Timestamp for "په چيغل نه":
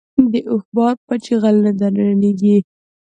1.07-1.71